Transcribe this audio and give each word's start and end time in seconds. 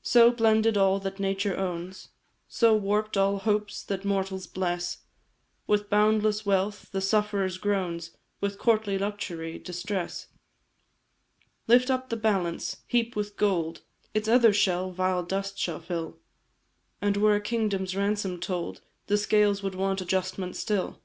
"So, 0.00 0.30
blended 0.32 0.78
all 0.78 0.98
that 1.00 1.20
nature 1.20 1.54
owns, 1.54 2.08
So, 2.48 2.74
warp'd 2.74 3.18
all 3.18 3.36
hopes 3.40 3.82
that 3.82 4.06
mortals 4.06 4.46
bless 4.46 5.00
With 5.66 5.90
boundless 5.90 6.46
wealth, 6.46 6.90
the 6.92 7.02
sufferer's 7.02 7.58
groans; 7.58 8.16
With 8.40 8.56
courtly 8.58 8.96
luxury, 8.96 9.58
distress. 9.58 10.28
"Lift 11.68 11.90
up 11.90 12.08
the 12.08 12.16
balance 12.16 12.78
heap 12.86 13.14
with 13.14 13.36
gold, 13.36 13.82
Its 14.14 14.28
other 14.28 14.54
shell 14.54 14.92
vile 14.92 15.22
dust 15.24 15.58
shall 15.58 15.80
fill; 15.80 16.16
And 17.02 17.18
were 17.18 17.34
a 17.36 17.40
kingdom's 17.42 17.94
ransom 17.94 18.40
told, 18.40 18.80
The 19.08 19.18
scales 19.18 19.62
would 19.62 19.74
want 19.74 20.00
adjustment 20.00 20.56
still. 20.56 21.02